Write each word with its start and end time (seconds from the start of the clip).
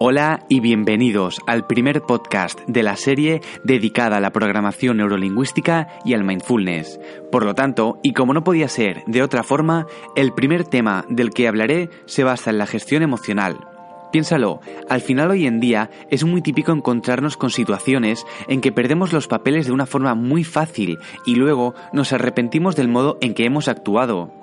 Hola 0.00 0.44
y 0.48 0.60
bienvenidos 0.60 1.40
al 1.48 1.66
primer 1.66 2.02
podcast 2.02 2.60
de 2.68 2.84
la 2.84 2.94
serie 2.94 3.40
dedicada 3.64 4.18
a 4.18 4.20
la 4.20 4.30
programación 4.30 4.98
neurolingüística 4.98 5.88
y 6.04 6.14
al 6.14 6.22
mindfulness. 6.22 7.00
Por 7.32 7.44
lo 7.44 7.56
tanto, 7.56 7.98
y 8.04 8.12
como 8.12 8.32
no 8.32 8.44
podía 8.44 8.68
ser 8.68 9.02
de 9.08 9.24
otra 9.24 9.42
forma, 9.42 9.88
el 10.14 10.32
primer 10.34 10.62
tema 10.62 11.04
del 11.08 11.30
que 11.30 11.48
hablaré 11.48 11.90
se 12.06 12.22
basa 12.22 12.50
en 12.50 12.58
la 12.58 12.66
gestión 12.66 13.02
emocional. 13.02 13.58
Piénsalo, 14.12 14.60
al 14.88 15.00
final 15.00 15.32
hoy 15.32 15.48
en 15.48 15.58
día 15.58 15.90
es 16.10 16.22
muy 16.24 16.42
típico 16.42 16.70
encontrarnos 16.70 17.36
con 17.36 17.50
situaciones 17.50 18.24
en 18.46 18.60
que 18.60 18.70
perdemos 18.70 19.12
los 19.12 19.26
papeles 19.26 19.66
de 19.66 19.72
una 19.72 19.86
forma 19.86 20.14
muy 20.14 20.44
fácil 20.44 20.98
y 21.26 21.34
luego 21.34 21.74
nos 21.92 22.12
arrepentimos 22.12 22.76
del 22.76 22.86
modo 22.86 23.18
en 23.20 23.34
que 23.34 23.46
hemos 23.46 23.66
actuado. 23.66 24.37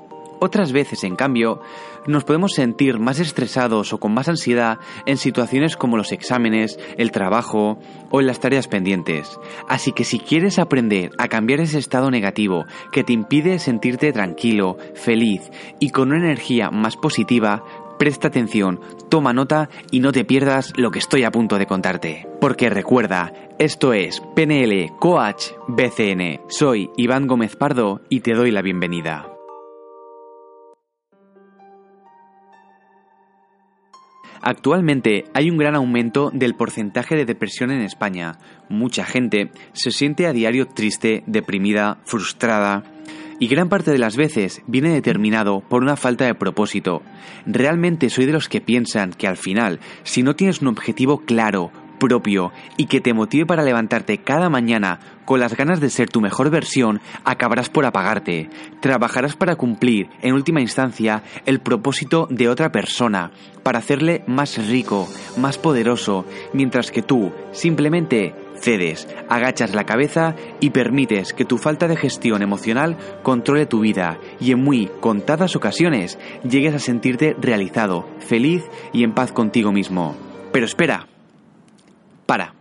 Otras 0.46 0.72
veces, 0.72 1.04
en 1.04 1.16
cambio, 1.16 1.60
nos 2.06 2.24
podemos 2.24 2.54
sentir 2.54 3.00
más 3.00 3.20
estresados 3.20 3.94
o 3.94 3.98
con 3.98 4.14
más 4.14 4.30
ansiedad 4.30 4.78
en 5.08 5.18
situaciones 5.18 5.76
como 5.76 5.98
los 5.98 6.12
exámenes, 6.12 6.78
el 7.00 7.10
trabajo 7.10 7.80
o 8.12 8.22
en 8.22 8.28
las 8.28 8.40
tareas 8.40 8.68
pendientes. 8.68 9.40
Así 9.68 9.92
que 9.92 10.04
si 10.04 10.20
quieres 10.20 10.60
aprender 10.60 11.10
a 11.18 11.30
cambiar 11.30 11.62
ese 11.62 11.80
estado 11.80 12.12
negativo 12.12 12.66
que 12.92 13.04
te 13.04 13.12
impide 13.12 13.58
sentirte 13.58 14.14
tranquilo, 14.14 14.78
feliz 14.94 15.50
y 15.80 15.90
con 15.90 16.10
una 16.10 16.20
energía 16.20 16.70
más 16.70 16.96
positiva, 16.96 17.64
presta 17.98 18.28
atención, 18.28 18.80
toma 19.10 19.34
nota 19.34 19.70
y 19.90 20.00
no 20.00 20.12
te 20.12 20.26
pierdas 20.26 20.74
lo 20.78 20.92
que 20.92 21.00
estoy 21.00 21.24
a 21.24 21.32
punto 21.32 21.58
de 21.58 21.66
contarte. 21.66 22.28
Porque 22.40 22.70
recuerda, 22.70 23.34
esto 23.58 23.94
es 23.94 24.22
PNL 24.36 24.96
Coach 25.00 25.54
BCN. 25.68 26.42
Soy 26.50 26.92
Iván 26.98 27.26
Gómez 27.26 27.56
Pardo 27.56 28.02
y 28.10 28.20
te 28.20 28.36
doy 28.36 28.52
la 28.52 28.62
bienvenida. 28.62 29.35
Actualmente 34.48 35.24
hay 35.34 35.50
un 35.50 35.58
gran 35.58 35.74
aumento 35.74 36.30
del 36.32 36.54
porcentaje 36.54 37.16
de 37.16 37.26
depresión 37.26 37.72
en 37.72 37.82
España. 37.82 38.38
Mucha 38.70 39.04
gente 39.04 39.50
se 39.74 39.90
siente 39.90 40.28
a 40.28 40.34
diario 40.34 40.68
triste, 40.68 41.24
deprimida, 41.26 41.98
frustrada, 42.06 42.84
y 43.40 43.48
gran 43.48 43.70
parte 43.70 43.90
de 43.90 43.98
las 43.98 44.16
veces 44.16 44.62
viene 44.68 44.94
determinado 44.94 45.62
por 45.62 45.82
una 45.82 45.96
falta 45.96 46.26
de 46.26 46.36
propósito. 46.36 47.02
Realmente 47.48 48.12
soy 48.12 48.28
de 48.28 48.34
los 48.34 48.48
que 48.48 48.62
piensan 48.62 49.14
que 49.14 49.28
al 49.28 49.38
final, 49.38 49.80
si 50.04 50.22
no 50.22 50.36
tienes 50.36 50.62
un 50.62 50.68
objetivo 50.68 51.22
claro, 51.26 51.72
propio 51.98 52.52
y 52.78 52.86
que 52.86 53.02
te 53.02 53.14
motive 53.14 53.46
para 53.46 53.64
levantarte 53.64 54.20
cada 54.20 54.50
mañana 54.50 55.00
con 55.26 55.40
las 55.40 55.56
ganas 55.56 55.80
de 55.80 55.90
ser 55.90 56.10
tu 56.10 56.22
mejor 56.22 56.50
versión, 56.50 57.02
acabarás 57.24 57.70
por 57.70 57.86
apagarte. 57.86 58.50
Trabajarás 58.80 59.36
para 59.36 59.56
cumplir, 59.56 60.08
en 60.22 60.34
última 60.34 60.62
instancia, 60.62 61.24
el 61.46 61.60
propósito 61.60 62.28
de 62.30 62.48
otra 62.48 62.72
persona, 62.72 63.32
para 63.64 63.80
hacerle 63.80 64.24
más 64.28 64.58
rico, 64.70 65.08
más 65.38 65.58
poderoso, 65.58 66.26
mientras 66.54 66.92
que 66.92 67.02
tú 67.02 67.32
simplemente 67.52 68.36
cedes, 68.56 69.08
agachas 69.30 69.74
la 69.74 69.86
cabeza 69.86 70.36
y 70.60 70.70
permites 70.70 71.34
que 71.34 71.46
tu 71.46 71.58
falta 71.58 71.88
de 71.88 71.98
gestión 71.98 72.42
emocional 72.42 72.98
controle 73.24 73.66
tu 73.66 73.80
vida 73.80 74.20
y 74.40 74.52
en 74.52 74.64
muy 74.64 74.90
contadas 75.00 75.56
ocasiones 75.56 76.18
llegues 76.48 76.76
a 76.76 76.80
sentirte 76.80 77.36
realizado, 77.40 78.08
feliz 78.20 78.64
y 78.94 79.04
en 79.04 79.14
paz 79.14 79.32
contigo 79.32 79.72
mismo. 79.72 80.16
Pero 80.52 80.66
espera, 80.66 81.08
para. 82.26 82.54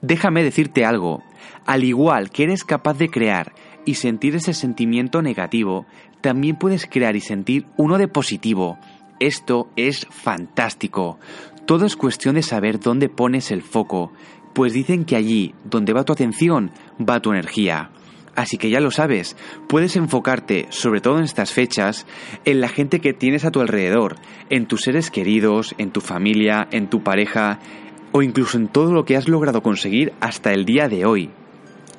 Déjame 0.00 0.42
decirte 0.42 0.84
algo. 0.84 1.22
Al 1.66 1.84
igual 1.84 2.30
que 2.30 2.44
eres 2.44 2.64
capaz 2.64 2.98
de 2.98 3.08
crear 3.08 3.52
y 3.84 3.94
sentir 3.94 4.34
ese 4.34 4.52
sentimiento 4.54 5.22
negativo, 5.22 5.86
también 6.20 6.56
puedes 6.56 6.86
crear 6.86 7.16
y 7.16 7.20
sentir 7.20 7.66
uno 7.76 7.98
de 7.98 8.08
positivo. 8.08 8.78
Esto 9.20 9.70
es 9.76 10.06
fantástico. 10.10 11.18
Todo 11.66 11.86
es 11.86 11.96
cuestión 11.96 12.34
de 12.34 12.42
saber 12.42 12.80
dónde 12.80 13.08
pones 13.08 13.50
el 13.50 13.62
foco, 13.62 14.12
pues 14.52 14.72
dicen 14.72 15.04
que 15.04 15.16
allí 15.16 15.54
donde 15.64 15.92
va 15.92 16.04
tu 16.04 16.12
atención, 16.12 16.72
va 16.98 17.20
tu 17.20 17.30
energía. 17.30 17.90
Así 18.34 18.56
que 18.56 18.70
ya 18.70 18.80
lo 18.80 18.90
sabes, 18.90 19.36
puedes 19.68 19.94
enfocarte, 19.96 20.66
sobre 20.70 21.00
todo 21.00 21.18
en 21.18 21.24
estas 21.24 21.52
fechas, 21.52 22.06
en 22.46 22.60
la 22.60 22.68
gente 22.68 23.00
que 23.00 23.12
tienes 23.12 23.44
a 23.44 23.50
tu 23.50 23.60
alrededor, 23.60 24.16
en 24.48 24.66
tus 24.66 24.82
seres 24.82 25.10
queridos, 25.10 25.74
en 25.76 25.90
tu 25.90 26.00
familia, 26.00 26.66
en 26.70 26.88
tu 26.88 27.02
pareja, 27.02 27.58
o 28.12 28.22
incluso 28.22 28.56
en 28.56 28.68
todo 28.68 28.92
lo 28.92 29.04
que 29.04 29.16
has 29.16 29.28
logrado 29.28 29.62
conseguir 29.62 30.12
hasta 30.20 30.52
el 30.52 30.64
día 30.64 30.88
de 30.88 31.04
hoy. 31.04 31.30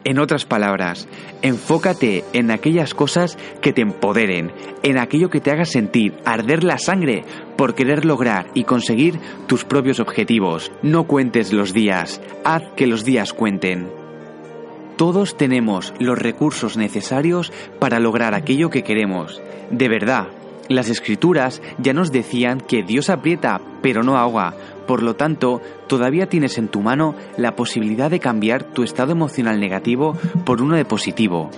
En 0.05 0.19
otras 0.19 0.45
palabras, 0.45 1.07
enfócate 1.41 2.25
en 2.33 2.51
aquellas 2.51 2.93
cosas 2.93 3.37
que 3.61 3.71
te 3.71 3.81
empoderen, 3.81 4.51
en 4.83 4.97
aquello 4.97 5.29
que 5.29 5.39
te 5.39 5.51
haga 5.51 5.63
sentir 5.63 6.13
arder 6.25 6.65
la 6.65 6.77
sangre 6.77 7.23
por 7.55 7.73
querer 7.73 8.03
lograr 8.03 8.47
y 8.53 8.65
conseguir 8.65 9.17
tus 9.47 9.63
propios 9.63 10.01
objetivos. 10.01 10.73
No 10.81 11.05
cuentes 11.05 11.53
los 11.53 11.73
días, 11.73 12.21
haz 12.43 12.63
que 12.75 12.85
los 12.85 13.05
días 13.05 13.31
cuenten. 13.31 13.87
Todos 14.97 15.37
tenemos 15.37 15.93
los 15.99 16.19
recursos 16.19 16.75
necesarios 16.75 17.53
para 17.79 17.99
lograr 17.99 18.33
aquello 18.35 18.69
que 18.69 18.83
queremos. 18.83 19.41
De 19.71 19.87
verdad, 19.87 20.27
las 20.69 20.89
escrituras 20.89 21.61
ya 21.77 21.93
nos 21.93 22.11
decían 22.11 22.61
que 22.61 22.83
Dios 22.83 23.09
aprieta, 23.09 23.61
pero 23.81 24.03
no 24.03 24.17
ahoga, 24.17 24.53
por 24.87 25.01
lo 25.01 25.15
tanto, 25.15 25.61
todavía 25.87 26.27
tienes 26.27 26.57
en 26.57 26.67
tu 26.67 26.81
mano 26.81 27.15
la 27.37 27.55
posibilidad 27.55 28.11
de 28.11 28.19
cambiar 28.19 28.63
tu 28.63 28.83
estado 28.83 29.11
emocional 29.11 29.59
negativo 29.59 30.17
por 30.45 30.61
uno 30.61 30.75
de 30.75 30.85
positivo. 30.85 31.49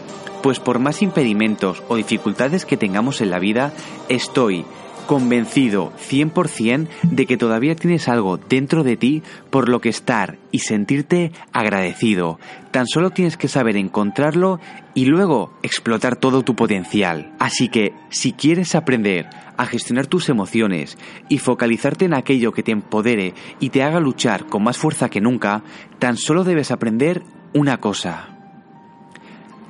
Pues 0.44 0.60
por 0.60 0.78
más 0.80 1.02
impedimentos 1.02 1.82
o 1.88 1.96
dificultades 1.96 2.66
que 2.66 2.78
tengamos 2.78 3.22
en 3.22 3.32
la 3.32 3.40
vida, 3.40 3.74
estoy 4.10 4.66
convencido 5.06 5.92
100% 6.10 6.88
de 7.04 7.26
que 7.26 7.38
todavía 7.38 7.76
tienes 7.76 8.08
algo 8.08 8.38
dentro 8.38 8.84
de 8.84 8.98
ti 8.98 9.24
por 9.50 9.70
lo 9.70 9.82
que 9.82 9.90
estar 9.90 10.38
y 10.52 10.60
sentirte 10.60 11.32
agradecido. 11.52 12.40
Tan 12.72 12.88
solo 12.88 13.12
tienes 13.12 13.38
que 13.38 13.48
saber 13.48 13.78
encontrarlo 13.78 14.60
y 14.94 15.06
luego 15.06 15.54
explotar 15.64 16.16
todo 16.16 16.44
tu 16.44 16.56
potencial. 16.56 17.34
Así 17.40 17.70
que, 17.70 17.94
si 18.10 18.34
quieres 18.34 18.76
aprender 18.76 19.28
a 19.58 19.66
gestionar 19.66 20.08
tus 20.08 20.30
emociones 20.30 20.98
y 21.30 21.38
focalizarte 21.38 22.06
en 22.06 22.14
aquello 22.14 22.52
que 22.52 22.64
te 22.64 22.72
empodere 22.72 23.34
y 23.60 23.70
te 23.70 23.84
haga 23.84 24.00
luchar 24.00 24.46
con 24.48 24.64
más 24.64 24.78
fuerza 24.78 25.10
que 25.10 25.22
nunca, 25.22 25.64
tan 26.00 26.18
solo 26.18 26.44
debes 26.44 26.72
aprender 26.72 27.24
una 27.54 27.78
cosa. 27.78 28.30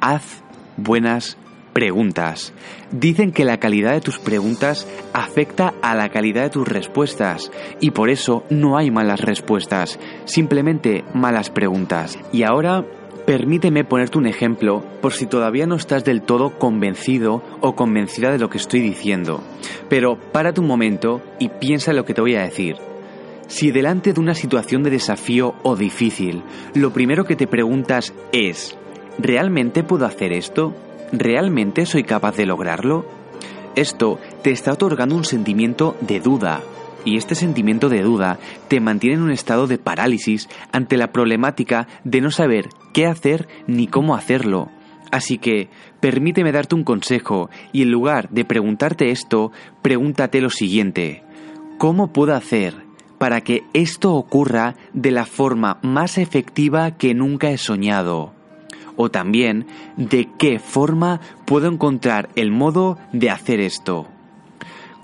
Haz 0.01 0.43
buenas 0.77 1.37
preguntas. 1.75 2.53
Dicen 2.89 3.33
que 3.33 3.43
la 3.43 3.57
calidad 3.57 3.91
de 3.91 3.99
tus 3.99 4.17
preguntas 4.17 4.87
afecta 5.11 5.73
a 5.81 5.93
la 5.93 6.07
calidad 6.07 6.43
de 6.43 6.49
tus 6.49 6.65
respuestas 6.65 7.51
y 7.81 7.91
por 7.91 8.09
eso 8.09 8.45
no 8.49 8.77
hay 8.77 8.91
malas 8.91 9.19
respuestas, 9.19 9.99
simplemente 10.23 11.03
malas 11.13 11.49
preguntas. 11.49 12.17
Y 12.31 12.43
ahora 12.43 12.85
permíteme 13.25 13.83
ponerte 13.83 14.17
un 14.17 14.25
ejemplo 14.25 14.85
por 15.01 15.11
si 15.11 15.25
todavía 15.25 15.67
no 15.67 15.75
estás 15.75 16.05
del 16.05 16.21
todo 16.21 16.57
convencido 16.57 17.43
o 17.59 17.75
convencida 17.75 18.31
de 18.31 18.39
lo 18.39 18.49
que 18.49 18.57
estoy 18.57 18.79
diciendo. 18.79 19.43
Pero 19.89 20.17
párate 20.31 20.61
un 20.61 20.67
momento 20.67 21.21
y 21.39 21.49
piensa 21.49 21.91
en 21.91 21.97
lo 21.97 22.05
que 22.05 22.13
te 22.13 22.21
voy 22.21 22.35
a 22.35 22.43
decir. 22.43 22.77
Si 23.47 23.71
delante 23.71 24.13
de 24.13 24.21
una 24.21 24.33
situación 24.33 24.81
de 24.83 24.91
desafío 24.91 25.55
o 25.61 25.75
difícil, 25.75 26.41
lo 26.73 26.93
primero 26.93 27.25
que 27.25 27.35
te 27.35 27.47
preguntas 27.47 28.13
es, 28.31 28.77
¿realmente 29.19 29.83
puedo 29.83 30.05
hacer 30.05 30.31
esto? 30.31 30.73
¿Realmente 31.11 31.85
soy 31.85 32.03
capaz 32.03 32.35
de 32.35 32.45
lograrlo? 32.45 33.05
Esto 33.75 34.19
te 34.41 34.51
está 34.51 34.73
otorgando 34.73 35.15
un 35.15 35.25
sentimiento 35.25 35.95
de 36.01 36.19
duda, 36.19 36.61
y 37.05 37.17
este 37.17 37.35
sentimiento 37.35 37.87
de 37.87 38.01
duda 38.01 38.39
te 38.67 38.79
mantiene 38.79 39.17
en 39.17 39.21
un 39.21 39.31
estado 39.31 39.67
de 39.67 39.77
parálisis 39.77 40.49
ante 40.71 40.97
la 40.97 41.11
problemática 41.11 41.87
de 42.03 42.19
no 42.19 42.31
saber 42.31 42.69
qué 42.93 43.05
hacer 43.05 43.47
ni 43.67 43.87
cómo 43.87 44.15
hacerlo. 44.15 44.69
Así 45.11 45.37
que 45.37 45.69
permíteme 46.01 46.51
darte 46.51 46.75
un 46.75 46.83
consejo 46.83 47.49
y 47.71 47.83
en 47.83 47.91
lugar 47.91 48.29
de 48.31 48.43
preguntarte 48.43 49.11
esto, 49.11 49.51
pregúntate 49.81 50.41
lo 50.41 50.49
siguiente. 50.49 51.23
¿Cómo 51.77 52.11
puedo 52.11 52.33
hacer 52.33 52.83
para 53.19 53.41
que 53.41 53.63
esto 53.73 54.13
ocurra 54.15 54.75
de 54.93 55.11
la 55.11 55.25
forma 55.25 55.79
más 55.83 56.17
efectiva 56.17 56.97
que 56.97 57.13
nunca 57.13 57.51
he 57.51 57.57
soñado? 57.57 58.34
O 58.95 59.09
también 59.09 59.67
de 59.97 60.29
qué 60.37 60.59
forma 60.59 61.21
puedo 61.45 61.67
encontrar 61.67 62.29
el 62.35 62.51
modo 62.51 62.97
de 63.11 63.29
hacer 63.29 63.59
esto. 63.59 64.07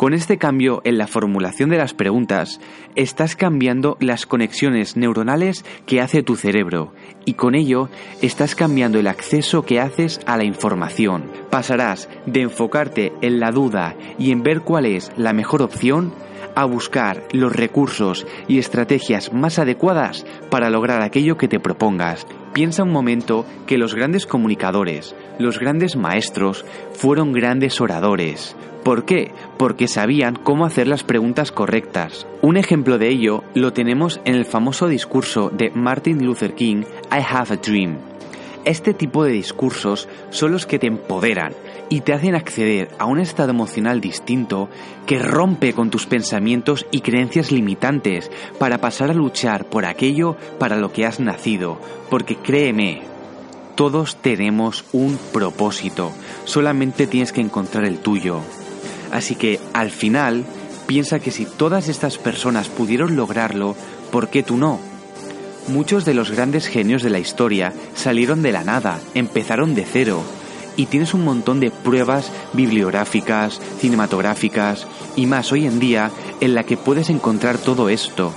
Con 0.02 0.16
este 0.16 0.40
cambio 0.40 0.82
en 0.84 0.98
la 0.98 1.06
formulación 1.06 1.70
de 1.70 1.78
las 1.78 1.94
preguntas, 1.94 2.60
estás 2.96 3.36
cambiando 3.36 3.98
las 4.00 4.26
conexiones 4.26 4.98
neuronales 4.98 5.64
que 5.86 6.02
hace 6.02 6.24
tu 6.24 6.36
cerebro 6.36 6.92
y 7.24 7.36
con 7.36 7.54
ello 7.54 7.88
estás 8.20 8.56
cambiando 8.56 8.98
el 8.98 9.06
acceso 9.06 9.62
que 9.62 9.80
haces 9.80 10.20
a 10.26 10.38
la 10.38 10.44
información. 10.44 11.30
Pasarás 11.52 12.10
de 12.26 12.42
enfocarte 12.42 13.14
en 13.22 13.40
la 13.40 13.52
duda 13.52 13.96
y 14.18 14.32
en 14.32 14.42
ver 14.42 14.62
cuál 14.62 14.88
es 14.88 15.12
la 15.18 15.34
mejor 15.34 15.62
opción 15.62 16.12
a 16.56 16.66
buscar 16.66 17.28
los 17.32 17.56
recursos 17.56 18.26
y 18.48 18.58
estrategias 18.58 19.32
más 19.32 19.60
adecuadas 19.60 20.26
para 20.50 20.72
lograr 20.72 21.04
aquello 21.04 21.38
que 21.38 21.48
te 21.48 21.60
propongas. 21.60 22.26
Piensa 22.54 22.84
un 22.84 22.92
momento 22.92 23.46
que 23.66 23.78
los 23.78 23.96
grandes 23.96 24.26
comunicadores, 24.26 25.16
los 25.40 25.58
grandes 25.58 25.96
maestros, 25.96 26.66
fueron 26.94 27.32
grandes 27.32 27.80
oradores. 27.80 28.58
¿Por 28.84 29.06
qué? 29.06 29.32
Porque 29.58 29.88
sabían 29.88 30.36
cómo 30.36 30.66
hacer 30.66 30.88
las 30.88 31.04
preguntas 31.04 31.52
correctas. 31.52 32.28
Un 32.42 32.58
ejemplo 32.58 32.98
de 32.98 33.10
ello 33.10 33.44
lo 33.54 33.72
tenemos 33.72 34.20
en 34.26 34.36
el 34.36 34.46
famoso 34.46 34.88
discurso 34.88 35.50
de 35.50 35.72
Martin 35.72 36.26
Luther 36.26 36.54
King, 36.54 36.84
I 37.12 37.24
Have 37.26 37.54
a 37.54 37.58
Dream. 37.58 38.11
Este 38.64 38.94
tipo 38.94 39.24
de 39.24 39.32
discursos 39.32 40.08
son 40.30 40.52
los 40.52 40.68
que 40.68 40.78
te 40.78 40.86
empoderan 40.86 41.54
y 41.90 42.02
te 42.02 42.14
hacen 42.14 42.36
acceder 42.36 42.90
a 43.00 43.06
un 43.06 43.20
estado 43.20 43.50
emocional 43.50 44.02
distinto 44.02 44.70
que 45.08 45.18
rompe 45.18 45.74
con 45.74 45.90
tus 45.90 46.06
pensamientos 46.06 46.86
y 46.92 47.02
creencias 47.02 47.52
limitantes 47.52 48.30
para 48.60 48.78
pasar 48.78 49.10
a 49.10 49.16
luchar 49.16 49.66
por 49.66 49.86
aquello 49.86 50.38
para 50.60 50.78
lo 50.78 50.92
que 50.94 51.08
has 51.08 51.20
nacido. 51.20 51.80
Porque 52.12 52.36
créeme, 52.36 53.02
todos 53.76 54.18
tenemos 54.18 54.86
un 54.92 55.18
propósito, 55.34 56.12
solamente 56.46 57.08
tienes 57.08 57.32
que 57.32 57.42
encontrar 57.42 57.86
el 57.86 57.98
tuyo. 57.98 58.42
Así 59.12 59.34
que 59.34 59.60
al 59.74 59.90
final, 59.90 60.46
piensa 60.86 61.20
que 61.20 61.32
si 61.32 61.46
todas 61.46 61.90
estas 61.90 62.20
personas 62.20 62.70
pudieron 62.70 63.16
lograrlo, 63.16 63.76
¿por 64.12 64.30
qué 64.30 64.44
tú 64.44 64.56
no? 64.56 64.91
Muchos 65.68 66.06
de 66.06 66.14
los 66.14 66.32
grandes 66.32 66.68
genios 66.68 67.04
de 67.04 67.10
la 67.10 67.20
historia 67.20 67.74
salieron 67.94 68.42
de 68.42 68.52
la 68.52 68.64
nada, 68.64 69.00
empezaron 69.14 69.76
de 69.76 69.86
cero, 69.86 70.24
y 70.76 70.88
tienes 70.88 71.14
un 71.14 71.24
montón 71.24 71.60
de 71.60 71.72
pruebas 71.72 72.32
bibliográficas, 72.54 73.60
cinematográficas 73.80 74.88
y 75.16 75.26
más 75.26 75.52
hoy 75.52 75.68
en 75.68 75.80
día 75.80 76.12
en 76.40 76.56
la 76.56 76.64
que 76.64 76.78
puedes 76.78 77.10
encontrar 77.10 77.58
todo 77.58 77.90
esto. 77.90 78.34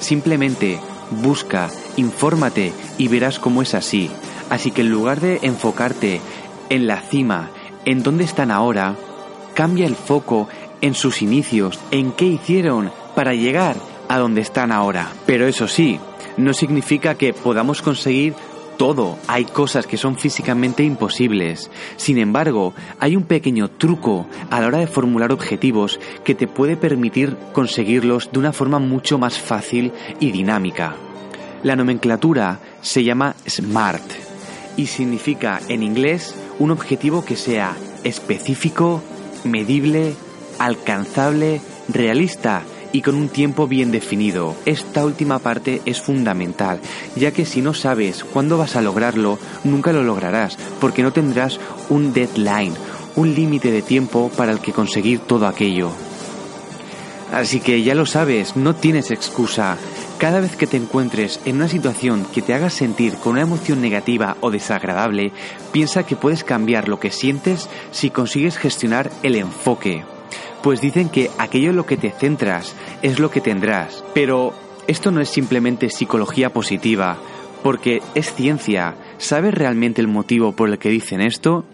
Simplemente 0.00 0.78
busca, 1.10 1.70
infórmate 1.96 2.72
y 2.98 3.08
verás 3.08 3.38
cómo 3.38 3.62
es 3.62 3.74
así. 3.74 4.10
Así 4.50 4.70
que 4.70 4.82
en 4.82 4.90
lugar 4.90 5.20
de 5.20 5.40
enfocarte 5.42 6.20
en 6.70 6.86
la 6.86 7.00
cima, 7.00 7.50
en 7.84 8.02
dónde 8.02 8.24
están 8.24 8.50
ahora, 8.50 8.96
cambia 9.54 9.86
el 9.86 9.96
foco 9.96 10.48
en 10.80 10.94
sus 10.94 11.22
inicios, 11.22 11.78
en 11.90 12.12
qué 12.12 12.26
hicieron 12.26 12.92
para 13.14 13.34
llegar 13.34 13.76
a 14.08 14.18
donde 14.18 14.40
están 14.40 14.72
ahora. 14.72 15.12
Pero 15.26 15.46
eso 15.46 15.66
sí, 15.66 15.98
no 16.36 16.54
significa 16.54 17.14
que 17.14 17.32
podamos 17.32 17.82
conseguir 17.82 18.34
todo. 18.76 19.18
Hay 19.28 19.44
cosas 19.44 19.86
que 19.86 19.96
son 19.96 20.16
físicamente 20.16 20.82
imposibles. 20.82 21.70
Sin 21.96 22.18
embargo, 22.18 22.74
hay 22.98 23.16
un 23.16 23.24
pequeño 23.24 23.70
truco 23.70 24.26
a 24.50 24.60
la 24.60 24.66
hora 24.66 24.78
de 24.78 24.86
formular 24.86 25.32
objetivos 25.32 26.00
que 26.24 26.34
te 26.34 26.46
puede 26.46 26.76
permitir 26.76 27.36
conseguirlos 27.52 28.30
de 28.32 28.38
una 28.38 28.52
forma 28.52 28.78
mucho 28.78 29.18
más 29.18 29.38
fácil 29.38 29.92
y 30.20 30.32
dinámica. 30.32 30.96
La 31.62 31.76
nomenclatura 31.76 32.60
se 32.82 33.04
llama 33.04 33.36
SMART 33.46 34.02
y 34.76 34.86
significa 34.86 35.60
en 35.68 35.82
inglés 35.82 36.34
un 36.58 36.70
objetivo 36.70 37.24
que 37.24 37.36
sea 37.36 37.74
específico, 38.02 39.02
medible, 39.44 40.14
alcanzable, 40.58 41.60
realista 41.88 42.62
y 42.94 43.02
con 43.02 43.16
un 43.16 43.28
tiempo 43.28 43.66
bien 43.66 43.90
definido. 43.90 44.54
Esta 44.66 45.04
última 45.04 45.40
parte 45.40 45.82
es 45.84 46.00
fundamental, 46.00 46.78
ya 47.16 47.32
que 47.32 47.44
si 47.44 47.60
no 47.60 47.74
sabes 47.74 48.22
cuándo 48.22 48.56
vas 48.56 48.76
a 48.76 48.82
lograrlo, 48.82 49.40
nunca 49.64 49.92
lo 49.92 50.04
lograrás, 50.04 50.56
porque 50.80 51.02
no 51.02 51.12
tendrás 51.12 51.58
un 51.88 52.12
deadline, 52.12 52.72
un 53.16 53.34
límite 53.34 53.72
de 53.72 53.82
tiempo 53.82 54.30
para 54.36 54.52
el 54.52 54.60
que 54.60 54.72
conseguir 54.72 55.18
todo 55.18 55.48
aquello. 55.48 55.90
Así 57.32 57.58
que 57.58 57.82
ya 57.82 57.96
lo 57.96 58.06
sabes, 58.06 58.54
no 58.54 58.76
tienes 58.76 59.10
excusa. 59.10 59.76
Cada 60.18 60.38
vez 60.38 60.54
que 60.54 60.68
te 60.68 60.76
encuentres 60.76 61.40
en 61.44 61.56
una 61.56 61.68
situación 61.68 62.24
que 62.32 62.42
te 62.42 62.54
haga 62.54 62.70
sentir 62.70 63.14
con 63.14 63.32
una 63.32 63.42
emoción 63.42 63.80
negativa 63.82 64.36
o 64.40 64.52
desagradable, 64.52 65.32
piensa 65.72 66.06
que 66.06 66.14
puedes 66.14 66.44
cambiar 66.44 66.88
lo 66.88 67.00
que 67.00 67.10
sientes 67.10 67.68
si 67.90 68.10
consigues 68.10 68.56
gestionar 68.56 69.10
el 69.24 69.34
enfoque 69.34 70.04
pues 70.64 70.80
dicen 70.80 71.10
que 71.10 71.30
aquello 71.36 71.70
en 71.70 71.76
lo 71.76 71.84
que 71.84 71.98
te 71.98 72.10
centras 72.10 72.74
es 73.02 73.18
lo 73.18 73.30
que 73.30 73.42
tendrás. 73.42 74.02
Pero 74.14 74.54
esto 74.86 75.10
no 75.10 75.20
es 75.20 75.28
simplemente 75.28 75.90
psicología 75.90 76.54
positiva, 76.54 77.18
porque 77.62 78.00
es 78.14 78.32
ciencia. 78.32 78.94
¿Sabes 79.18 79.52
realmente 79.52 80.00
el 80.00 80.08
motivo 80.08 80.52
por 80.52 80.70
el 80.70 80.78
que 80.78 80.88
dicen 80.88 81.20
esto? 81.20 81.66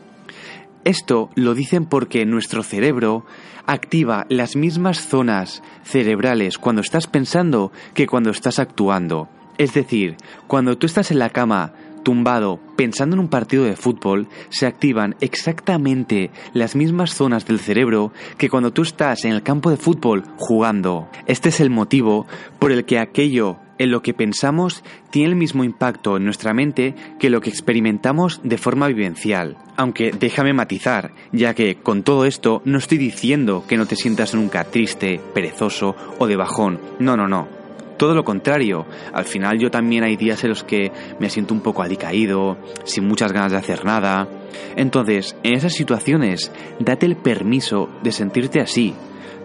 Esto 0.83 1.31
lo 1.37 1.55
dicen 1.55 1.87
porque 1.87 2.27
nuestro 2.27 2.65
cerebro 2.65 3.25
activa 3.65 4.27
las 4.29 4.57
mismas 4.57 5.07
zonas 5.07 5.63
cerebrales 5.85 6.59
cuando 6.59 6.81
estás 6.81 7.07
pensando 7.07 7.71
que 7.95 8.09
cuando 8.09 8.31
estás 8.31 8.59
actuando. 8.59 9.29
Es 9.57 9.73
decir, 9.73 10.17
cuando 10.49 10.77
tú 10.79 10.87
estás 10.87 11.13
en 11.13 11.21
la 11.21 11.31
cama 11.31 11.75
tumbado, 12.03 12.61
pensando 12.77 13.17
en 13.17 13.21
un 13.21 13.29
partido 13.29 13.65
de 13.65 13.77
fútbol, 13.77 14.29
se 14.49 14.67
activan 14.67 15.17
exactamente 15.21 16.31
las 16.53 16.77
mismas 16.77 17.15
zonas 17.15 17.47
del 17.47 17.59
cerebro 17.59 18.13
que 18.39 18.49
cuando 18.49 18.73
tú 18.73 18.83
estás 18.83 19.25
en 19.25 19.33
el 19.33 19.43
campo 19.43 19.71
de 19.71 19.77
fútbol 19.77 20.25
jugando. 20.37 21.09
Este 21.27 21.51
es 21.51 21.61
el 21.61 21.71
motivo 21.71 22.27
por 22.59 22.73
el 22.73 22.85
que 22.85 22.99
aquello 22.99 23.59
en 23.81 23.91
lo 23.91 24.03
que 24.03 24.13
pensamos 24.13 24.85
tiene 25.11 25.31
el 25.31 25.37
mismo 25.37 25.65
impacto 25.65 26.19
en 26.19 26.25
nuestra 26.25 26.53
mente 26.53 26.95
que 27.19 27.31
lo 27.31 27.41
que 27.41 27.49
experimentamos 27.49 28.41
de 28.45 28.59
forma 28.59 28.89
vivencial. 28.89 29.57
Aunque 29.77 30.13
déjame 30.13 30.53
matizar, 30.53 31.15
ya 31.33 31.55
que 31.55 31.77
con 31.77 32.03
todo 32.03 32.27
esto 32.27 32.61
no 32.67 32.77
estoy 32.77 32.99
diciendo 32.99 33.65
que 33.67 33.79
no 33.79 33.87
te 33.87 33.97
sientas 33.97 34.35
nunca 34.35 34.65
triste, 34.65 35.19
perezoso 35.35 35.97
o 36.19 36.27
de 36.27 36.37
bajón. 36.37 36.79
No, 36.99 37.17
no, 37.17 37.27
no. 37.27 37.60
Todo 38.01 38.15
lo 38.15 38.25
contrario, 38.25 38.87
al 39.13 39.27
final 39.27 39.59
yo 39.59 39.71
también 39.71 40.05
hay 40.05 40.17
días 40.17 40.43
en 40.43 40.49
los 40.49 40.65
que 40.65 40.91
me 41.19 41.29
siento 41.29 41.53
un 41.53 41.61
poco 41.61 41.83
alicaído, 41.83 42.57
sin 42.85 43.07
muchas 43.07 43.31
ganas 43.31 43.53
de 43.53 43.59
hacer 43.59 43.85
nada. 43.85 44.27
Entonces, 44.75 45.37
en 45.43 45.53
esas 45.53 45.75
situaciones, 45.75 46.51
date 46.79 47.05
el 47.05 47.17
permiso 47.17 47.91
de 48.03 48.13
sentirte 48.13 48.59
así, 48.59 48.95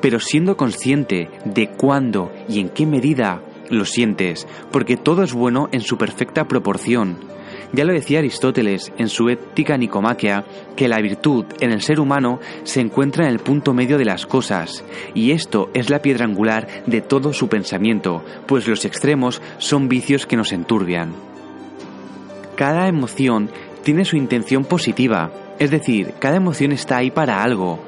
pero 0.01 0.21
siendo 0.21 0.55
consciente 0.55 1.29
de 1.43 1.67
cuándo 1.67 2.31
y 2.47 2.61
en 2.61 2.69
qué 2.69 2.85
medida 2.85 3.41
lo 3.69 3.83
sientes, 3.83 4.47
porque 4.71 4.95
todo 4.95 5.23
es 5.23 5.33
bueno 5.33 5.67
en 5.73 5.81
su 5.81 5.97
perfecta 5.97 6.47
proporción. 6.47 7.34
Ya 7.75 7.83
lo 7.83 7.91
decía 7.91 8.19
Aristóteles 8.19 8.93
en 8.97 9.09
su 9.09 9.27
Ética 9.27 9.75
Nicomaquea, 9.75 10.45
que 10.77 10.87
la 10.87 11.01
virtud 11.01 11.43
en 11.59 11.73
el 11.73 11.81
ser 11.81 11.99
humano 11.99 12.39
se 12.63 12.79
encuentra 12.79 13.25
en 13.25 13.31
el 13.31 13.39
punto 13.39 13.73
medio 13.73 13.97
de 13.97 14.05
las 14.05 14.25
cosas, 14.25 14.85
y 15.13 15.31
esto 15.31 15.69
es 15.73 15.89
la 15.89 16.01
piedra 16.01 16.23
angular 16.23 16.85
de 16.85 17.01
todo 17.01 17.33
su 17.33 17.49
pensamiento, 17.49 18.23
pues 18.45 18.65
los 18.65 18.85
extremos 18.85 19.41
son 19.57 19.89
vicios 19.89 20.25
que 20.25 20.37
nos 20.37 20.53
enturbian. 20.53 21.11
Cada 22.55 22.87
emoción 22.87 23.49
tiene 23.83 24.05
su 24.05 24.15
intención 24.15 24.63
positiva, 24.63 25.31
es 25.59 25.69
decir, 25.69 26.13
cada 26.17 26.37
emoción 26.37 26.71
está 26.71 26.95
ahí 26.95 27.11
para 27.11 27.43
algo. 27.43 27.79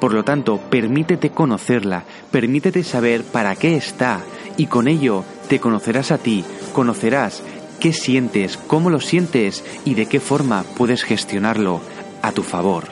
Por 0.00 0.14
lo 0.14 0.24
tanto, 0.24 0.58
permítete 0.70 1.30
conocerla, 1.30 2.04
permítete 2.30 2.82
saber 2.82 3.22
para 3.24 3.56
qué 3.56 3.76
está, 3.76 4.20
y 4.56 4.66
con 4.66 4.88
ello 4.88 5.22
te 5.48 5.60
conocerás 5.60 6.12
a 6.12 6.18
ti, 6.18 6.44
conocerás 6.72 7.42
qué 7.80 7.92
sientes, 7.92 8.58
cómo 8.66 8.90
lo 8.90 9.00
sientes 9.00 9.64
y 9.84 9.94
de 9.94 10.06
qué 10.06 10.20
forma 10.20 10.64
puedes 10.76 11.02
gestionarlo 11.02 11.80
a 12.22 12.32
tu 12.32 12.42
favor. 12.42 12.84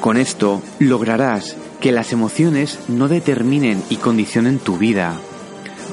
Con 0.00 0.16
esto 0.16 0.62
lograrás 0.78 1.56
que 1.80 1.92
las 1.92 2.12
emociones 2.12 2.78
no 2.88 3.08
determinen 3.08 3.82
y 3.90 3.96
condicionen 3.96 4.58
tu 4.58 4.78
vida. 4.78 5.14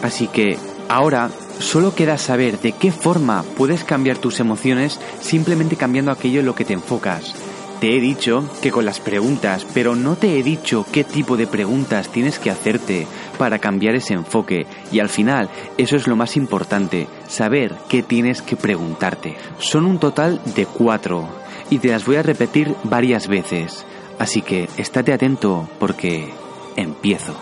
Así 0.03 0.27
que 0.27 0.57
ahora 0.89 1.29
solo 1.59 1.95
queda 1.95 2.17
saber 2.17 2.59
de 2.59 2.73
qué 2.73 2.91
forma 2.91 3.43
puedes 3.57 3.83
cambiar 3.83 4.17
tus 4.17 4.39
emociones 4.39 4.99
simplemente 5.21 5.75
cambiando 5.75 6.11
aquello 6.11 6.39
en 6.39 6.45
lo 6.45 6.55
que 6.55 6.65
te 6.65 6.73
enfocas. 6.73 7.33
Te 7.79 7.95
he 7.95 7.99
dicho 7.99 8.49
que 8.61 8.71
con 8.71 8.85
las 8.85 8.99
preguntas, 8.99 9.67
pero 9.73 9.95
no 9.95 10.15
te 10.15 10.39
he 10.39 10.43
dicho 10.43 10.85
qué 10.91 11.03
tipo 11.03 11.35
de 11.35 11.45
preguntas 11.45 12.09
tienes 12.09 12.39
que 12.39 12.49
hacerte 12.49 13.05
para 13.37 13.59
cambiar 13.59 13.95
ese 13.95 14.13
enfoque. 14.13 14.65
Y 14.91 14.99
al 14.99 15.09
final, 15.09 15.49
eso 15.77 15.97
es 15.97 16.07
lo 16.07 16.15
más 16.15 16.37
importante, 16.37 17.07
saber 17.27 17.75
qué 17.89 18.01
tienes 18.01 18.41
que 18.41 18.55
preguntarte. 18.55 19.35
Son 19.59 19.85
un 19.85 19.99
total 19.99 20.41
de 20.55 20.65
cuatro 20.65 21.27
y 21.69 21.79
te 21.79 21.89
las 21.89 22.05
voy 22.05 22.15
a 22.15 22.23
repetir 22.23 22.73
varias 22.85 23.27
veces. 23.27 23.85
Así 24.19 24.41
que 24.41 24.69
estate 24.77 25.11
atento 25.11 25.69
porque 25.77 26.29
empiezo. 26.77 27.35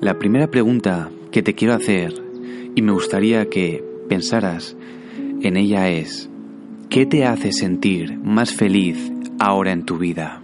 La 0.00 0.18
primera 0.18 0.48
pregunta 0.48 1.10
que 1.32 1.42
te 1.42 1.54
quiero 1.54 1.74
hacer 1.74 2.25
y 2.74 2.82
me 2.82 2.92
gustaría 2.92 3.48
que 3.48 3.82
pensaras 4.08 4.76
en 5.42 5.56
ella 5.56 5.88
es, 5.88 6.28
¿qué 6.88 7.06
te 7.06 7.24
hace 7.24 7.52
sentir 7.52 8.18
más 8.18 8.52
feliz 8.52 9.12
ahora 9.38 9.72
en 9.72 9.84
tu 9.84 9.98
vida? 9.98 10.42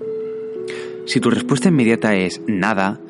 Si 1.06 1.21
tu 1.21 1.30
respuesta 1.30 1.68
inmediata 1.68 2.14
es 2.14 2.40
nada, 2.47 3.00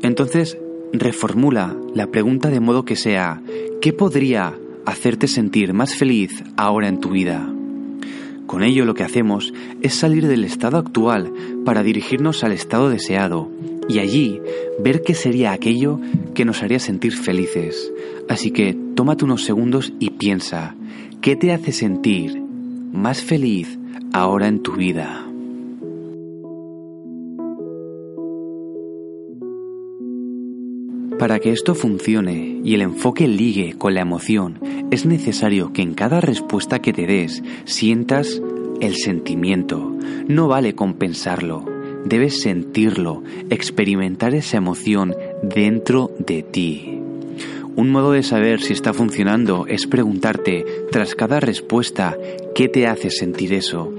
entonces 0.00 0.58
reformula 0.92 1.76
la 1.94 2.06
pregunta 2.08 2.50
de 2.50 2.60
modo 2.60 2.84
que 2.84 2.96
sea, 2.96 3.42
¿qué 3.80 3.92
podría 3.92 4.58
hacerte 4.86 5.28
sentir 5.28 5.72
más 5.72 5.94
feliz 5.94 6.42
ahora 6.56 6.88
en 6.88 7.00
tu 7.00 7.10
vida? 7.10 7.52
Con 8.46 8.64
ello 8.64 8.84
lo 8.84 8.94
que 8.94 9.04
hacemos 9.04 9.52
es 9.80 9.94
salir 9.94 10.26
del 10.26 10.44
estado 10.44 10.78
actual 10.78 11.32
para 11.64 11.82
dirigirnos 11.82 12.42
al 12.42 12.52
estado 12.52 12.88
deseado 12.88 13.48
y 13.90 13.98
allí 13.98 14.40
ver 14.78 15.02
qué 15.02 15.14
sería 15.14 15.52
aquello 15.52 16.00
que 16.32 16.44
nos 16.44 16.62
haría 16.62 16.78
sentir 16.78 17.12
felices. 17.12 17.92
Así 18.28 18.52
que 18.52 18.76
tómate 18.94 19.24
unos 19.24 19.44
segundos 19.44 19.92
y 19.98 20.10
piensa, 20.10 20.76
¿qué 21.20 21.34
te 21.34 21.52
hace 21.52 21.72
sentir 21.72 22.40
más 22.92 23.20
feliz 23.20 23.78
ahora 24.12 24.46
en 24.46 24.62
tu 24.62 24.74
vida? 24.74 25.26
Para 31.18 31.40
que 31.40 31.50
esto 31.50 31.74
funcione 31.74 32.60
y 32.64 32.74
el 32.74 32.82
enfoque 32.82 33.26
ligue 33.26 33.74
con 33.76 33.94
la 33.94 34.00
emoción, 34.02 34.58
es 34.92 35.04
necesario 35.04 35.72
que 35.72 35.82
en 35.82 35.94
cada 35.94 36.20
respuesta 36.20 36.78
que 36.78 36.92
te 36.92 37.06
des 37.06 37.42
sientas 37.64 38.40
el 38.80 38.94
sentimiento. 38.94 39.92
No 40.28 40.48
vale 40.48 40.74
compensarlo, 40.74 41.69
debes 42.04 42.40
sentirlo, 42.40 43.22
experimentar 43.50 44.34
esa 44.34 44.56
emoción 44.56 45.14
dentro 45.42 46.10
de 46.18 46.42
ti. 46.42 47.00
Un 47.76 47.90
modo 47.90 48.12
de 48.12 48.22
saber 48.22 48.60
si 48.60 48.72
está 48.72 48.92
funcionando 48.92 49.66
es 49.66 49.86
preguntarte, 49.86 50.64
tras 50.90 51.14
cada 51.14 51.40
respuesta, 51.40 52.18
¿qué 52.54 52.68
te 52.68 52.86
hace 52.86 53.10
sentir 53.10 53.54
eso? 53.54 53.92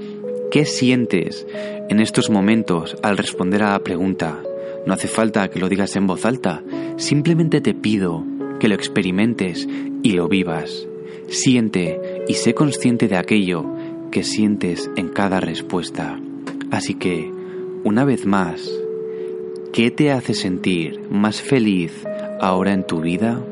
¿Qué 0.50 0.66
sientes 0.66 1.46
en 1.88 1.98
estos 2.00 2.28
momentos 2.28 2.96
al 3.02 3.16
responder 3.16 3.62
a 3.62 3.72
la 3.72 3.78
pregunta? 3.80 4.38
No 4.86 4.92
hace 4.92 5.08
falta 5.08 5.48
que 5.48 5.58
lo 5.58 5.68
digas 5.68 5.96
en 5.96 6.06
voz 6.06 6.26
alta, 6.26 6.62
simplemente 6.96 7.60
te 7.60 7.74
pido 7.74 8.24
que 8.60 8.68
lo 8.68 8.74
experimentes 8.74 9.66
y 10.02 10.12
lo 10.12 10.28
vivas. 10.28 10.86
Siente 11.28 12.24
y 12.28 12.34
sé 12.34 12.54
consciente 12.54 13.08
de 13.08 13.16
aquello 13.16 13.64
que 14.10 14.22
sientes 14.22 14.90
en 14.96 15.08
cada 15.08 15.40
respuesta. 15.40 16.20
Así 16.70 16.94
que, 16.94 17.30
una 17.84 18.04
vez 18.04 18.26
más, 18.26 18.70
¿qué 19.72 19.90
te 19.90 20.10
hace 20.10 20.34
sentir 20.34 21.00
más 21.10 21.42
feliz 21.42 22.04
ahora 22.40 22.72
en 22.72 22.86
tu 22.86 23.00
vida? 23.00 23.44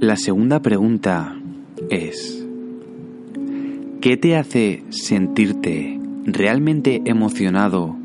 La 0.00 0.16
segunda 0.16 0.60
pregunta 0.60 1.36
es, 1.90 2.44
¿Qué 4.04 4.18
te 4.18 4.36
hace 4.36 4.82
sentirte 4.90 5.98
realmente 6.26 7.00
emocionado 7.06 7.96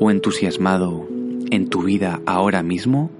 o 0.00 0.10
entusiasmado 0.10 1.06
en 1.50 1.68
tu 1.68 1.82
vida 1.82 2.22
ahora 2.24 2.62
mismo? 2.62 3.10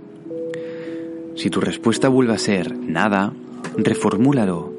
Si 1.34 1.50
tu 1.50 1.60
respuesta 1.60 2.08
vuelve 2.08 2.32
a 2.32 2.38
ser 2.38 2.74
nada, 2.74 3.34
reformúlalo. 3.76 4.72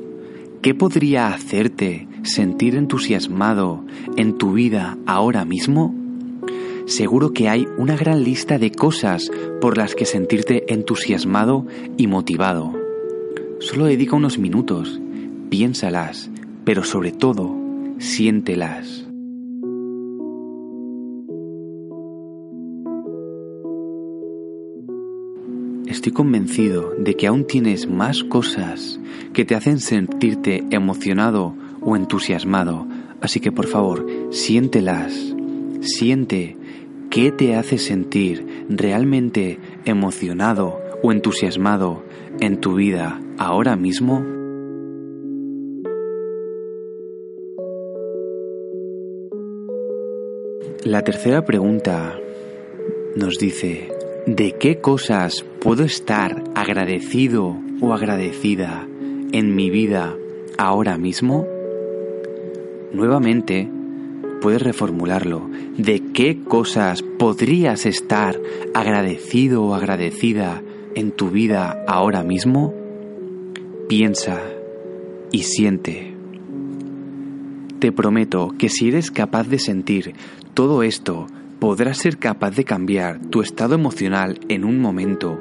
¿Qué 0.63 0.73
podría 0.73 1.27
hacerte 1.27 2.06
sentir 2.23 2.75
entusiasmado 2.75 3.83
en 4.15 4.37
tu 4.37 4.53
vida 4.53 4.97
ahora 5.05 5.45
mismo? 5.45 5.93
Seguro 6.85 7.33
que 7.33 7.49
hay 7.49 7.67
una 7.77 7.95
gran 7.97 8.23
lista 8.23 8.57
de 8.57 8.71
cosas 8.71 9.31
por 9.61 9.77
las 9.77 9.95
que 9.95 10.05
sentirte 10.05 10.71
entusiasmado 10.73 11.65
y 11.97 12.07
motivado. 12.07 12.73
Solo 13.59 13.85
dedica 13.85 14.15
unos 14.15 14.37
minutos, 14.37 15.01
piénsalas 15.49 16.29
pero 16.67 16.83
sobre 16.83 17.13
todo, 17.13 17.55
siéntelas. 17.97 19.07
Estoy 25.87 26.11
convencido 26.11 26.93
de 26.97 27.15
que 27.15 27.27
aún 27.27 27.47
tienes 27.47 27.89
más 27.89 28.25
cosas 28.25 28.99
que 29.31 29.45
te 29.45 29.55
hacen 29.55 29.79
sentirte 29.79 30.65
emocionado 30.69 31.55
o 31.87 31.95
entusiasmado, 31.95 32.85
así 33.21 33.39
que 33.39 33.53
por 33.53 33.67
favor, 33.67 34.05
siéntelas. 34.29 35.13
Siente 35.79 36.57
qué 37.09 37.31
te 37.31 37.55
hace 37.55 37.77
sentir 37.77 38.65
realmente 38.67 39.57
emocionado 39.85 40.81
o 41.01 41.13
entusiasmado 41.13 42.03
en 42.41 42.59
tu 42.59 42.75
vida 42.75 43.21
ahora 43.37 43.77
mismo 43.77 44.37
La 50.87 51.03
tercera 51.03 51.43
pregunta 51.43 52.17
nos 53.15 53.37
dice, 53.39 53.89
¿de 54.25 54.53
qué 54.53 54.79
cosas 54.79 55.43
puedo 55.59 55.83
estar 55.83 56.43
agradecido 56.55 57.57
o 57.81 57.93
agradecida 57.93 58.87
en 59.33 59.53
mi 59.53 59.69
vida 59.69 60.15
ahora 60.57 60.97
mismo? 60.97 61.56
Nuevamente, 62.93 63.69
puedes 64.41 64.61
reformularlo. 64.61 65.49
¿De 65.77 66.01
qué 66.13 66.43
cosas 66.43 67.01
podrías 67.01 67.85
estar 67.85 68.39
agradecido 68.73 69.63
o 69.63 69.75
agradecida 69.75 70.61
en 70.95 71.11
tu 71.11 71.29
vida 71.29 71.83
ahora 71.87 72.23
mismo? 72.23 72.73
Piensa 73.89 74.41
y 75.31 75.43
siente. 75.43 76.15
Te 77.79 77.91
prometo 77.91 78.53
que 78.57 78.69
si 78.69 78.87
eres 78.87 79.11
capaz 79.11 79.47
de 79.47 79.59
sentir 79.59 80.13
todo 80.53 80.81
esto, 80.81 81.27
podrás 81.59 81.97
ser 81.97 82.17
capaz 82.17 82.55
de 82.55 82.63
cambiar 82.63 83.19
tu 83.27 83.41
estado 83.41 83.75
emocional 83.75 84.39
en 84.49 84.63
un 84.63 84.79
momento. 84.79 85.39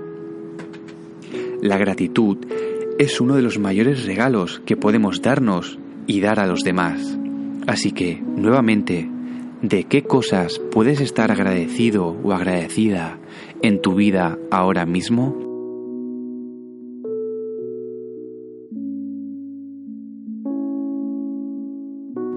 La 1.62 1.78
gratitud 1.78 2.38
es 2.98 3.20
uno 3.20 3.36
de 3.36 3.42
los 3.42 3.58
mayores 3.58 4.04
regalos 4.04 4.60
que 4.66 4.76
podemos 4.76 5.22
darnos 5.22 5.78
y 6.06 6.20
dar 6.20 6.40
a 6.40 6.46
los 6.46 6.62
demás. 6.62 7.18
Así 7.66 7.90
que, 7.90 8.22
nuevamente, 8.22 9.10
¿de 9.60 9.84
qué 9.84 10.02
cosas 10.02 10.60
puedes 10.70 11.00
estar 11.00 11.32
agradecido 11.32 12.16
o 12.22 12.32
agradecida 12.32 13.18
en 13.62 13.82
tu 13.82 13.94
vida 13.96 14.38
ahora 14.50 14.86
mismo? 14.86 15.36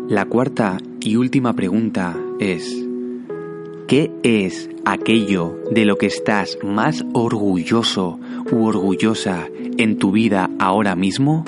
La 0.09 0.25
cuarta 0.25 0.77
y 0.99 1.17
última 1.17 1.53
pregunta 1.53 2.17
es, 2.39 2.83
¿qué 3.87 4.11
es 4.23 4.67
aquello 4.83 5.59
de 5.69 5.85
lo 5.85 5.97
que 5.97 6.07
estás 6.07 6.57
más 6.63 7.05
orgulloso 7.13 8.19
u 8.51 8.65
orgullosa 8.65 9.47
en 9.77 9.99
tu 9.99 10.11
vida 10.11 10.49
ahora 10.57 10.95
mismo? 10.95 11.45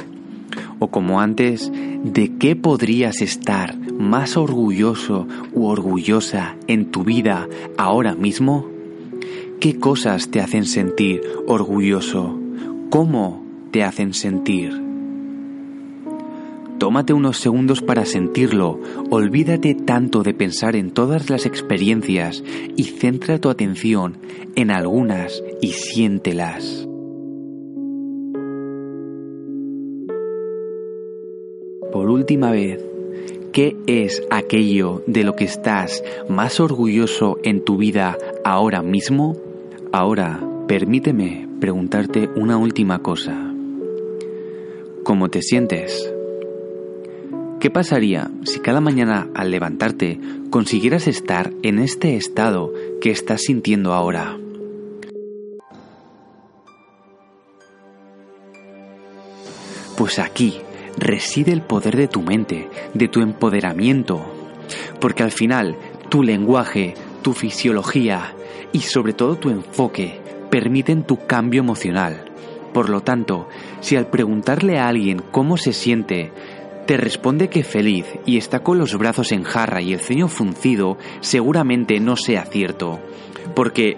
O 0.84 0.88
como 0.88 1.22
antes, 1.22 1.72
¿de 2.04 2.38
qué 2.40 2.56
podrías 2.56 3.22
estar 3.22 3.78
más 3.78 4.36
orgulloso 4.36 5.28
u 5.54 5.68
orgullosa 5.68 6.56
en 6.66 6.90
tu 6.90 7.04
vida 7.04 7.48
ahora 7.78 8.16
mismo? 8.16 8.66
¿Qué 9.60 9.78
cosas 9.78 10.30
te 10.32 10.42
hacen 10.42 10.66
sentir 10.66 11.22
orgulloso? 11.46 12.36
¿Cómo 12.90 13.46
te 13.70 13.84
hacen 13.84 14.16
sentir? 14.16 14.82
Tómate 16.80 17.14
unos 17.14 17.38
segundos 17.38 17.84
para 17.84 18.06
sentirlo, 18.06 18.80
olvídate 19.12 19.76
tanto 19.76 20.24
de 20.24 20.34
pensar 20.34 20.76
en 20.76 20.90
todas 20.90 21.30
las 21.30 21.46
experiencias 21.46 22.44
y 22.76 22.86
centra 22.86 23.38
tu 23.38 23.52
atención 23.52 24.18
en 24.56 24.72
algunas 24.72 25.44
y 25.62 25.74
siéntelas. 25.74 26.88
Última 32.12 32.52
vez, 32.52 32.84
¿qué 33.52 33.76
es 33.88 34.24
aquello 34.30 35.04
de 35.08 35.24
lo 35.24 35.36
que 35.36 35.46
estás 35.46 36.04
más 36.30 36.60
orgulloso 36.60 37.38
en 37.44 37.64
tu 37.64 37.78
vida 37.78 38.18
ahora 38.44 38.82
mismo? 38.82 39.38
Ahora, 39.92 40.40
permíteme 40.68 41.48
preguntarte 41.60 42.30
una 42.36 42.58
última 42.58 43.02
cosa. 43.02 43.54
¿Cómo 45.04 45.30
te 45.30 45.42
sientes? 45.42 46.14
¿Qué 47.60 47.70
pasaría 47.70 48.32
si 48.44 48.60
cada 48.60 48.82
mañana 48.82 49.30
al 49.36 49.52
levantarte 49.52 50.20
consiguieras 50.50 51.08
estar 51.08 51.52
en 51.62 51.80
este 51.80 52.16
estado 52.16 52.74
que 53.02 53.12
estás 53.12 53.42
sintiendo 53.42 53.94
ahora? 53.94 54.38
Pues 59.98 60.18
aquí 60.18 60.60
reside 60.98 61.52
el 61.52 61.62
poder 61.62 61.96
de 61.98 62.08
tu 62.08 62.22
mente, 62.22 62.70
de 62.94 63.08
tu 63.08 63.22
empoderamiento, 63.22 64.26
porque 65.00 65.24
al 65.24 65.32
final 65.32 65.76
tu 66.10 66.24
lenguaje, 66.24 66.94
tu 67.22 67.34
fisiología 67.34 68.36
y 68.72 68.80
sobre 68.80 69.14
todo 69.14 69.36
tu 69.36 69.50
enfoque 69.50 70.20
permiten 70.50 71.04
tu 71.04 71.26
cambio 71.26 71.62
emocional 71.62 72.26
Por 72.74 72.90
lo 72.90 73.02
tanto, 73.02 73.48
si 73.82 73.96
al 73.96 74.08
preguntarle 74.08 74.80
a 74.80 74.88
alguien 74.88 75.22
cómo 75.32 75.58
se 75.58 75.74
siente, 75.74 76.32
te 76.88 76.98
responde 76.98 77.50
que 77.50 77.64
feliz 77.64 78.06
y 78.26 78.38
está 78.38 78.64
con 78.64 78.78
los 78.78 78.98
brazos 78.98 79.32
en 79.32 79.44
jarra 79.44 79.82
y 79.82 79.94
el 79.94 80.00
ceño 80.00 80.28
fruncido, 80.28 80.98
seguramente 81.20 82.00
no 82.00 82.16
sea 82.16 82.46
cierto. 82.46 83.00
Porque, 83.56 83.98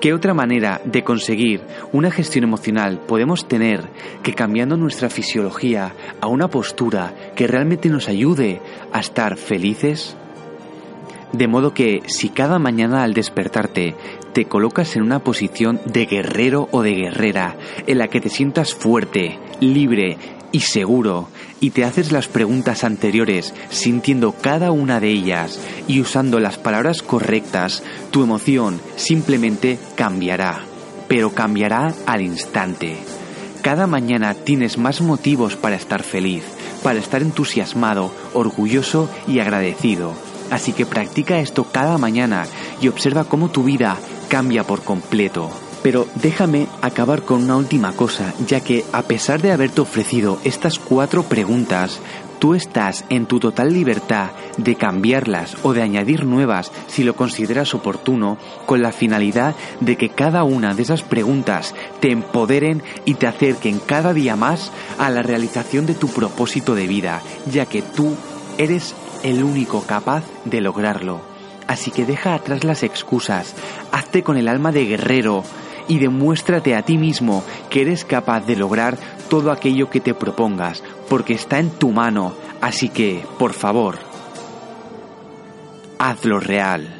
¿qué 0.00 0.14
otra 0.14 0.34
manera 0.34 0.80
de 0.84 1.04
conseguir 1.04 1.60
una 1.92 2.10
gestión 2.10 2.44
emocional 2.44 3.00
podemos 3.06 3.46
tener 3.46 3.88
que 4.22 4.34
cambiando 4.34 4.76
nuestra 4.76 5.10
fisiología 5.10 5.94
a 6.20 6.26
una 6.26 6.48
postura 6.48 7.14
que 7.36 7.46
realmente 7.46 7.88
nos 7.90 8.08
ayude 8.08 8.60
a 8.92 9.00
estar 9.00 9.36
felices? 9.36 10.16
De 11.32 11.46
modo 11.46 11.74
que 11.74 12.02
si 12.06 12.30
cada 12.30 12.58
mañana 12.58 13.04
al 13.04 13.14
despertarte 13.14 13.94
te 14.32 14.46
colocas 14.46 14.96
en 14.96 15.02
una 15.02 15.20
posición 15.20 15.80
de 15.84 16.06
guerrero 16.06 16.68
o 16.72 16.82
de 16.82 16.94
guerrera, 16.94 17.56
en 17.86 17.98
la 17.98 18.08
que 18.08 18.20
te 18.20 18.30
sientas 18.30 18.74
fuerte, 18.74 19.38
libre 19.60 20.16
y 20.50 20.60
seguro, 20.60 21.28
y 21.60 21.70
te 21.70 21.84
haces 21.84 22.10
las 22.12 22.28
preguntas 22.28 22.84
anteriores 22.84 23.54
sintiendo 23.68 24.32
cada 24.32 24.72
una 24.72 24.98
de 24.98 25.10
ellas 25.10 25.60
y 25.86 26.00
usando 26.00 26.40
las 26.40 26.58
palabras 26.58 27.02
correctas, 27.02 27.82
tu 28.10 28.22
emoción 28.22 28.80
simplemente 28.96 29.78
cambiará, 29.94 30.60
pero 31.08 31.34
cambiará 31.34 31.94
al 32.06 32.22
instante. 32.22 32.96
Cada 33.62 33.86
mañana 33.86 34.34
tienes 34.34 34.78
más 34.78 35.00
motivos 35.02 35.56
para 35.56 35.76
estar 35.76 36.02
feliz, 36.02 36.44
para 36.82 36.98
estar 36.98 37.20
entusiasmado, 37.20 38.10
orgulloso 38.32 39.10
y 39.28 39.38
agradecido 39.40 40.14
Así 40.50 40.72
que 40.72 40.84
practica 40.84 41.38
esto 41.38 41.64
cada 41.64 41.96
mañana 41.96 42.46
y 42.80 42.88
observa 42.88 43.24
cómo 43.24 43.50
tu 43.50 43.62
vida 43.62 43.96
cambia 44.28 44.64
por 44.64 44.82
completo. 44.82 45.50
Pero 45.82 46.06
déjame 46.16 46.66
acabar 46.82 47.22
con 47.22 47.42
una 47.42 47.56
última 47.56 47.92
cosa, 47.92 48.34
ya 48.46 48.60
que 48.60 48.84
a 48.92 49.02
pesar 49.02 49.40
de 49.40 49.52
haberte 49.52 49.80
ofrecido 49.80 50.38
estas 50.44 50.78
cuatro 50.78 51.22
preguntas, 51.22 52.00
tú 52.38 52.54
estás 52.54 53.04
en 53.08 53.26
tu 53.26 53.40
total 53.40 53.72
libertad 53.72 54.30
de 54.56 54.74
cambiarlas 54.74 55.56
o 55.62 55.72
de 55.72 55.82
añadir 55.82 56.24
nuevas 56.24 56.70
si 56.86 57.02
lo 57.02 57.14
consideras 57.14 57.74
oportuno, 57.74 58.36
con 58.66 58.82
la 58.82 58.92
finalidad 58.92 59.54
de 59.80 59.96
que 59.96 60.10
cada 60.10 60.44
una 60.44 60.74
de 60.74 60.82
esas 60.82 61.02
preguntas 61.02 61.74
te 62.00 62.10
empoderen 62.10 62.82
y 63.04 63.14
te 63.14 63.26
acerquen 63.26 63.78
cada 63.78 64.12
día 64.12 64.36
más 64.36 64.72
a 64.98 65.10
la 65.10 65.22
realización 65.22 65.86
de 65.86 65.94
tu 65.94 66.08
propósito 66.08 66.74
de 66.74 66.86
vida, 66.86 67.22
ya 67.50 67.66
que 67.66 67.80
tú 67.80 68.16
eres 68.58 68.94
el 69.22 69.42
único 69.44 69.82
capaz 69.82 70.24
de 70.44 70.60
lograrlo. 70.60 71.20
Así 71.66 71.90
que 71.90 72.04
deja 72.04 72.34
atrás 72.34 72.64
las 72.64 72.82
excusas, 72.82 73.54
hazte 73.92 74.22
con 74.22 74.36
el 74.36 74.48
alma 74.48 74.72
de 74.72 74.86
guerrero 74.86 75.44
y 75.90 75.98
demuéstrate 75.98 76.76
a 76.76 76.82
ti 76.82 76.96
mismo 76.96 77.42
que 77.68 77.80
eres 77.80 78.04
capaz 78.04 78.46
de 78.46 78.54
lograr 78.54 78.96
todo 79.28 79.50
aquello 79.50 79.90
que 79.90 79.98
te 79.98 80.14
propongas, 80.14 80.84
porque 81.08 81.34
está 81.34 81.58
en 81.58 81.70
tu 81.70 81.90
mano. 81.90 82.32
Así 82.60 82.88
que, 82.88 83.24
por 83.40 83.54
favor, 83.54 83.98
hazlo 85.98 86.38
real. 86.38 86.99